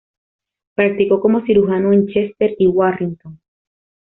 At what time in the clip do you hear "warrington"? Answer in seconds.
2.65-3.39